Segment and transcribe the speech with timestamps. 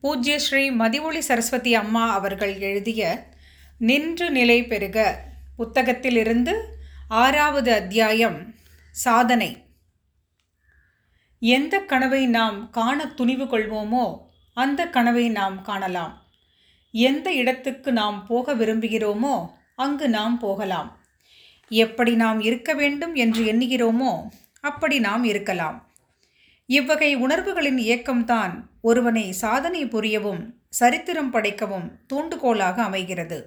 [0.00, 3.28] பூஜ்ய ஸ்ரீ மதிவொளி சரஸ்வதி அம்மா அவர்கள் எழுதிய
[3.78, 5.24] நின்று நிலை பெறுக
[5.58, 6.62] புத்தகத்திலிருந்து
[7.08, 8.54] ஆறாவது அத்தியாயம்
[8.90, 9.66] சாதனை.
[11.38, 14.18] எந்த கனவை நாம் காண துணிவு கொள்வோமோ
[14.52, 16.26] அந்த கனவை நாம் காணலாம்.
[16.90, 21.02] எந்த இடத்துக்கு நாம் போக விரும்புகிறோமோ அங்கு நாம் போகலாம்.
[21.68, 24.28] எப்படி நாம் இருக்க வேண்டும் என்று எண்ணுகிறோமோ
[24.60, 25.87] அப்படி நாம் இருக்கலாம்.
[26.68, 33.38] இவ்வகை உணர்வுகளின் இயக்கம்தான் ஒருவனை சாதனை புரியவும் சரித்திரம் படைக்கவும் தூண்டுகோலாக அமைகிறது.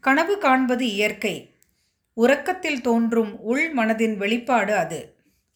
[0.00, 1.36] கனவு காண்பது இயற்கை.
[2.16, 5.00] உறக்கத்தில் தோன்றும் உள் மனதின் வெளிப்பாடு அது.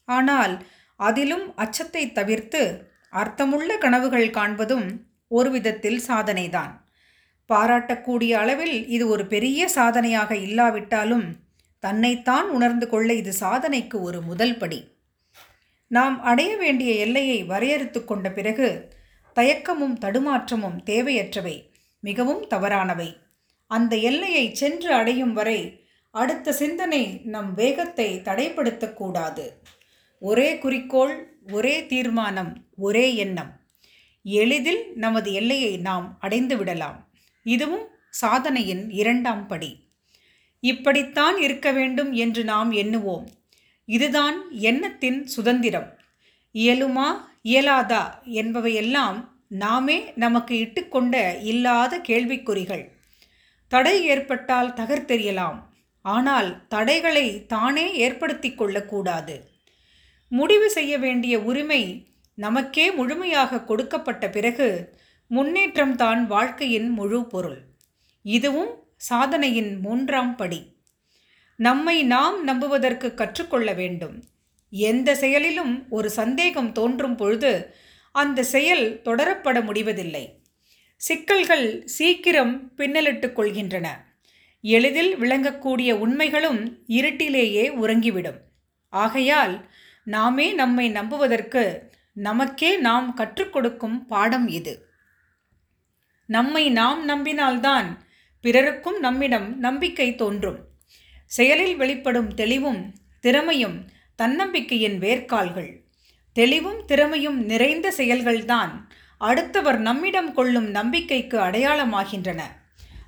[0.05, 0.55] ஆனால்
[0.97, 2.63] அதிலும் அச்சத்தை தவிர்த்து
[3.13, 4.87] அர்த்தமுள்ள கனவுகள் காண்பதும்
[5.29, 6.73] ஒரு விதத்தில் சாதனைதான்.
[7.51, 11.27] பாராட்டக்கூடிய அளவில் இது ஒரு பெரிய சாதனையாக இல்லாவிட்டாலும்
[11.83, 14.81] தன்னைத்தான் உணர்ந்து கொள்ள இது சாதனைக்கு ஒரு முதல் படி.
[15.97, 18.69] நாம் அடைய வேண்டிய எல்லையை வரையறுத்து கொண்ட பிறகு
[19.37, 21.57] தயக்கமும் தடுமாற்றமும் தேவையற்றவை
[22.01, 23.09] மிகவும் தவறானவை.
[23.71, 25.61] அந்த எல்லையை சென்று அடையும் வரை
[26.15, 29.47] அடுத்த சிந்தனை நம் வேகத்தை தடைப்படுத்தக்கூடாது
[30.23, 31.15] ஒரே குறிக்கோள்
[31.53, 33.53] ஒரே தீர்மானம் ஒரே எண்ணம்.
[34.23, 36.99] எளிதில் நமது எல்லையை நாம் அடைந்து விடலாம்.
[37.43, 39.73] இதுவும் சாதனையின் இரண்டாம் படி.
[40.61, 43.27] இப்படித்தான் இருக்க வேண்டும் என்று நாம் எண்ணுவோம்.
[43.95, 44.37] இதுதான்
[44.69, 45.89] எண்ணத்தின் சுதந்திரம்.
[46.55, 47.09] இயலுமா
[47.45, 48.03] இயலாதா
[48.39, 49.19] என்பவையெல்லாம்
[49.63, 52.85] நாமே நமக்கு இட்டுக்கொண்ட இல்லாத கேள்விக்குறிகள்.
[53.71, 55.59] தடை ஏற்பட்டால் தகர்த்தெறியலாம்.
[56.03, 59.37] ஆனால் தடைகளை தானே ஏற்படுத்தி கொள்ளக்கூடாது.
[60.29, 61.83] முடிவு செய்ய வேண்டிய உரிமை
[62.35, 64.69] நமக்கே முழுமையாக கொடுக்கப்பட்ட பிறகு
[65.31, 67.59] முன்னேற்றம்தான் வாழ்க்கையின் முழு பொருள்.
[68.25, 70.61] இதுவும் சாதனையின் மூன்றாம் படி.
[71.61, 74.25] நம்மை நாம் நம்புவதற்கு கற்றுக்கொள்ள வேண்டும்.
[74.71, 77.75] எந்த செயலிலும் ஒரு சந்தேகம் தோன்றும் பொழுது
[78.13, 80.43] அந்த செயல் தொடரப்பட முடிவதில்லை.
[80.97, 83.89] சிக்கல்கள் சீக்கிரம் பின்னலிட்டுக் கொள்கின்றன.
[84.61, 88.41] எளிதில் விளங்கக்கூடிய உண்மைகளும் இருட்டிலேயே உறங்கிவிடும்.
[88.89, 89.71] ஆகையால்
[90.05, 94.89] நாமே நம்மை நம்புவதற்கு நமக்கே நாம் கற்றுக் கொடுக்கும் பாடம் இது.
[96.27, 97.97] நம்மை நாம் நம்பினால்தான்
[98.41, 100.69] பிறருக்கும் நம்மிடம் நம்பிக்கை தோன்றும்.
[101.31, 103.85] செயலில் வெளிப்படும் தெளிவும் திறமையும்
[104.17, 105.81] தன்னம்பிக்கையின் வேர்க்கால்கள்.
[106.33, 108.73] தெளிவும் திறமையும் நிறைந்த செயல்கள்தான்
[109.19, 112.41] அடுத்தவர் நம்மிடம் கொள்ளும் நம்பிக்கைக்கு அடையாளமாகின்றன.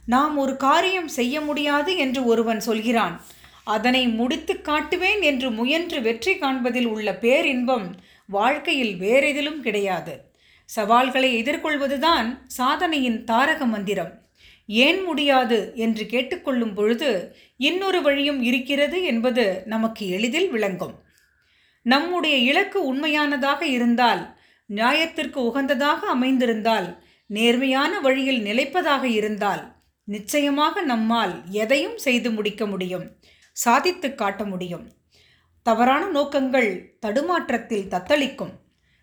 [0.07, 3.21] நாம் ஒரு காரியம் செய்ய முடியாது என்று ஒருவன் சொல்கிறான்.
[3.65, 7.97] அதனை முடித்து காட்டுவேன் என்று முயன்று வெற்றி காண்பதில் உள்ள பேரின்பம்
[8.27, 10.31] வாழ்க்கையில் வேறெதிலும் கிடையாது.
[10.65, 14.22] சவால்களை எதிர்கொள்வதுதான் சாதனையின் தாரக மந்திரம்.
[14.85, 17.11] ஏன் முடியாது என்று கேட்டுக்கொள்ளும் பொழுது
[17.57, 20.95] இன்னொரு வழியும் இருக்கிறது என்பது நமக்கு எளிதில் விளங்கும்.
[21.87, 24.23] நம்முடைய இலக்கு உண்மையானதாக இருந்தால்
[24.71, 26.89] நியாயத்திற்கு உகந்ததாக அமைந்திருந்தால்
[27.31, 29.63] நேர்மையான வழியில் நிலைப்பதாக இருந்தால்
[30.09, 33.07] நிச்சயமாக நம்மால் எதையும் செய்து முடிக்க முடியும்
[33.57, 34.85] சாதித்து காட்ட முடியும்.
[35.67, 36.71] தவறான நோக்கங்கள்
[37.07, 38.53] தடுமாற்றத்தில் தத்தளிக்கும்.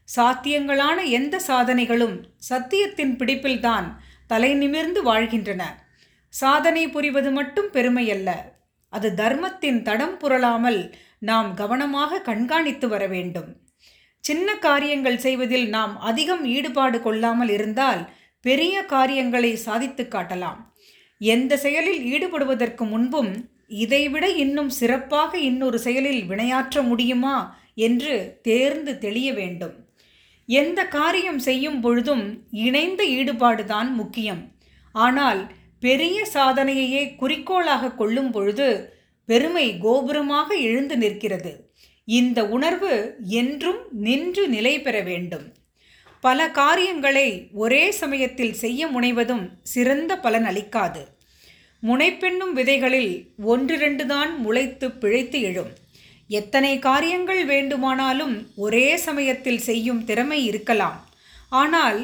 [0.10, 2.16] சாத்தியங்களான எந்த சாதனைகளும்
[2.50, 3.88] சத்தியத்தின் பிடிப்பில்தான்
[4.30, 5.64] தலை நிமிர்ந்து வாழ்கின்றன.
[6.34, 8.30] சாதனை புரிவது மட்டும் பெருமையல்ல.
[8.94, 10.82] அது தர்மத்தின் தடம் புரளாமல்
[11.30, 13.50] நாம் கவனமாக கண்காணித்து வர வேண்டும்.
[14.24, 18.02] சின்ன காரியங்கள் செய்வதில் நாம் அதிகம் ஈடுபாடு கொள்ளாமல் இருந்தால்
[18.46, 20.60] பெரிய காரியங்களை சாதித்து காட்டலாம்.
[21.22, 23.32] எந்த செயலில் ஈடுபடுவதற்கு முன்பும்
[23.84, 27.38] இதைவிட இன்னும் சிறப்பாக இன்னொரு செயலில் வினையாற்ற முடியுமா
[27.88, 29.76] என்று தேர்ந்து தெளிய வேண்டும்.
[30.58, 32.24] எந்த காரியம் செய்யும் பொழுதும்
[32.66, 34.42] இணைந்த ஈடுபாடுதான் முக்கியம்.
[34.96, 35.42] ஆனால்
[35.80, 38.68] பெரிய சாதனையையே குறிக்கோளாக கொள்ளும் பொழுது
[39.30, 41.52] பெருமை கோபுரமாக எழுந்து நிற்கிறது.
[42.08, 42.94] இந்த உணர்வு
[43.42, 45.46] என்றும் நின்று நிலை பெற வேண்டும்.
[46.24, 51.04] பல காரியங்களை ஒரே சமயத்தில் செய்ய முனைவதும் சிறந்த பலன் அளிக்காது.
[51.84, 53.14] முனைப்பெண்ணும் விதைகளில்
[53.52, 55.72] ஒன்றிரண்டு தான் முளைத்து பிழைத்து எழும்.
[56.30, 60.98] எத்தனை காரியங்கள் வேண்டுமானாலும் ஒரே சமயத்தில் செய்யும் திறமை இருக்கலாம்.
[61.50, 62.00] ஆனால்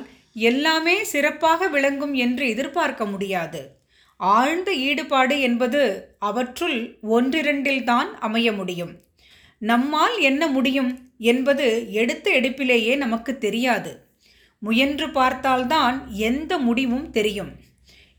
[0.50, 3.62] எல்லாமே சிறப்பாக விளங்கும் என்று எதிர்பார்க்க முடியாது.
[4.20, 5.82] ஆழ்ந்த ஈடுபாடு என்பது
[6.20, 6.78] அவற்றுள்
[7.16, 8.94] ஒன்றிரண்டில்தான் அமைய முடியும்.
[9.62, 10.92] நம்மால் என்ன முடியும்
[11.32, 13.92] என்பது எடுத்த எடுப்பிலேயே நமக்கு தெரியாது.
[14.62, 15.98] முயன்று பார்த்தால்தான்
[16.30, 17.52] எந்த முடிவும் தெரியும்.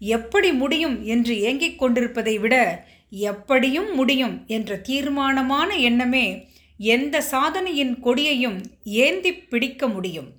[0.00, 2.54] எப்படி முடியும் என்று ஏங்கிக் கொண்டிருப்பதை விட
[3.10, 6.48] எப்படியும் முடியும் என்ற தீர்மானமான எண்ணமே
[6.78, 10.32] எந்த சாதனையின் கொடியையும் ஏந்தி பிடிக்க முடியும்.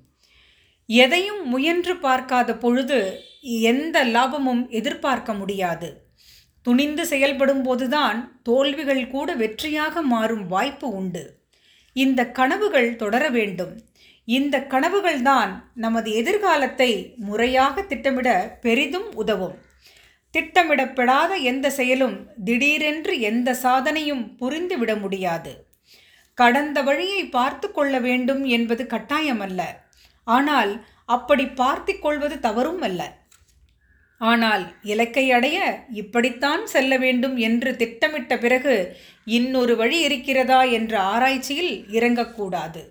[0.85, 6.05] எதையும் முயன்று பார்க்காத பொழுது எந்த லாபமும் எதிர்பார்க்க முடியாது.
[6.61, 11.37] துணிந்து செயல்படும் போதுதான் தோல்விகள் கூட வெற்றியாக மாறும் வாய்ப்பு உண்டு.
[11.93, 13.81] இந்த கனவுகள் தொடர வேண்டும்.
[14.25, 19.57] இந்த கனவுகள்தான் நமது எதிர்காலத்தை முறையாக திட்டமிட பெரிதும் உதவும்.
[20.37, 25.53] திட்டமிடப்படாத எந்த செயலும் திடீரென்று எந்த சாதனையும் புரிந்துவிட முடியாது.
[26.37, 29.61] கடந்த வழியை பார்த்து கொள்ள வேண்டும் என்பது கட்டாயமல்ல.
[30.27, 30.73] ஆனால்
[31.15, 33.01] அப்படி பார்த்து கொள்வது தவறும் அல்ல.
[34.21, 35.57] ஆனால் இலக்கை அடைய
[36.01, 38.75] இப்படித்தான் செல்ல வேண்டும் என்று திட்டமிட்ட பிறகு
[39.37, 42.83] இன்னொரு வழி இருக்கிறதா என்ற ஆராய்ச்சியில் இறங்கக்கூடாது.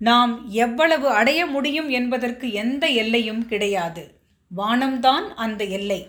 [0.00, 0.34] நாம்
[0.66, 4.04] எவ்வளவு அடைய முடியும் என்பதற்கு எந்த எல்லையும் கிடையாது.
[4.50, 6.00] வானம்தான் அந்த எல்லை.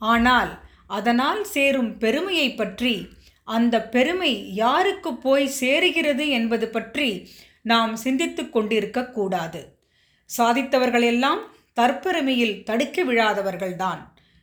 [0.00, 0.52] ஆனால்
[0.86, 2.94] அதனால் சேரும் பெருமையை பற்றி
[3.44, 7.08] அந்த பெருமை யாருக்கு போய் சேருகிறது என்பது பற்றி
[7.62, 9.60] நாம் சிந்தித்து கொண்டிருக்கக்கூடாது
[10.30, 11.40] சாதித்தவர்களெல்லாம்
[11.80, 14.00] தற்பெருமையில் தடுக்க விழாதவர்கள்தான்.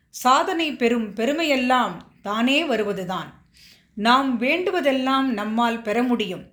[0.09, 3.29] சாதனை பெறும் பெருமையெல்லாம் தானே வருவதுதான்.
[3.97, 6.45] நாம் வேண்டுவதெல்லாம் நம்மால் பெற முடியும்.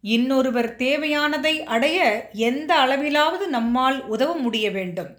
[0.00, 1.98] இன்னொருவர் தேவையானதை அடைய
[2.32, 5.10] எந்த அளவிலாவது நம்மால் உதவ முடிய வேண்டும்.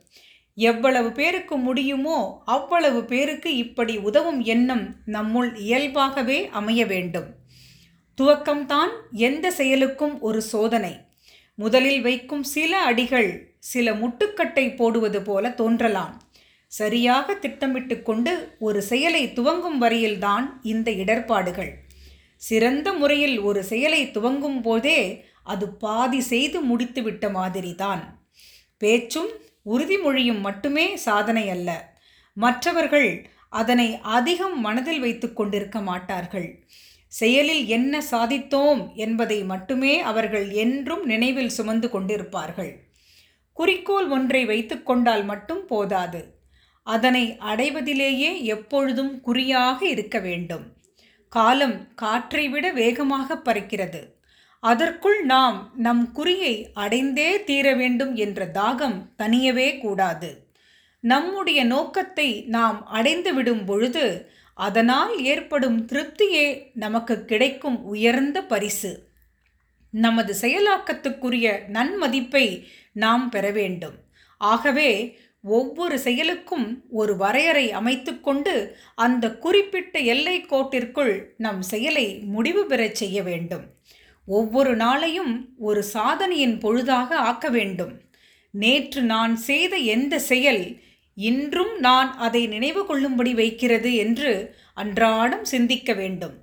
[0.67, 7.27] எவ்வளவு பேருக்கு முடியுமோ அவ்வளவு பேருக்கு இப்படி உதவும் எண்ணம் நம்முள் இயல்பாகவே அமைய வேண்டும்.
[8.17, 10.93] துவக்கம்தான் எந்த செயலுக்கும் ஒரு சோதனை.
[11.55, 13.29] முதலில் வைக்கும் சில அடிகள்
[13.59, 16.13] சில முட்டுக்கட்டை போடுவது போல தோன்றலாம்.
[16.71, 21.71] சரியாக திட்டமிட்டு கொண்டு ஒரு செயலை துவங்கும் வரையில்தான் இந்த இடர்பாடுகள்.
[22.41, 24.99] சிறந்த முறையில் ஒரு செயலை துவங்கும் போதே
[25.43, 28.03] அது பாதி செய்து முடித்துவிட்ட மாதிரிதான்.
[28.81, 29.31] பேச்சும்
[29.69, 31.97] உறுதிமொழியும் மட்டுமே சாதனை அல்ல.
[32.33, 33.09] மற்றவர்கள்
[33.49, 36.63] அதனை அதிகம் மனதில் வைத்து கொண்டிருக்க மாட்டார்கள்.
[37.07, 42.73] செயலில் என்ன சாதித்தோம் என்பதை மட்டுமே அவர்கள் என்றும் நினைவில் சுமந்து கொண்டிருப்பார்கள்.
[43.53, 46.21] குறிக்கோள் ஒன்றை வைத்துக்கொண்டால் மட்டும் போதாது.
[46.83, 50.65] அதனை அடைவதிலேயே எப்பொழுதும் குறியாக இருக்க வேண்டும்.
[51.29, 54.01] காலம் காற்றை விட வேகமாக பறக்கிறது.
[54.59, 60.29] அதற்குள் நாம் நம் குறியை அடைந்தே தீர வேண்டும் என்ற தாகம் தனியவே கூடாது.
[61.03, 69.07] நம்முடைய நோக்கத்தை நாம் அடைந்து விடும் பொழுது அதனால் ஏற்படும் திருப்தியே நமக்கு கிடைக்கும் உயர்ந்த பரிசு.
[69.91, 72.63] நமது செயலாக்கத்துக்குரிய நன்மதிப்பை
[72.93, 73.97] நாம் பெற வேண்டும்.
[74.37, 83.23] ஆகவே ஒவ்வொரு செயலுக்கும் ஒரு வரையறை அமைத்துக்கொண்டு அந்த குறிப்பிட்ட எல்லை கோட்டிற்குள் நம் செயலை முடிவு பெறச் செய்ய
[83.23, 83.65] வேண்டும்.
[84.29, 88.01] ஒவ்வொரு நாளையும் ஒரு சாதனையின் பொழுதாக ஆக்க வேண்டும்.
[88.51, 90.81] நேற்று நான் செய்த எந்த செயல்
[91.15, 96.33] இன்றும் நான் அதை நினைவு கொள்ளும்படி வைக்கிறது என்று அன்றாடம் சிந்திக்க வேண்டும்.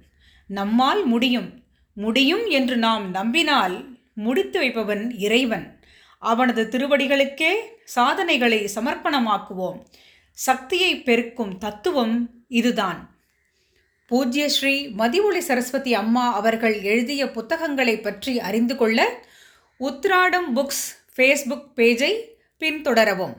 [0.47, 1.62] நம்மால் முடியும்.
[1.94, 5.81] முடியும் என்று நாம் நம்பினால் முடித்து வைப்பவன் இறைவன்.
[6.19, 7.53] அவனது திருவடிகளுக்கே
[7.85, 9.85] சாதனைகளை சமர்ப்பணமாக்குவோம்.
[10.33, 13.16] சக்தியை பெருக்கும் தத்துவம் இதுதான்.
[14.08, 19.08] பூஜ்ய ஸ்ரீ மதிவொளி சரஸ்வதி அம்மா அவர்கள் எழுதிய புத்தகங்களை பற்றி அறிந்து கொள்ள
[19.81, 20.85] உத்ராடம் புக்ஸ்
[21.17, 22.12] ஃபேஸ்புக் பேஜை
[22.58, 23.35] பின்தொடரவும்.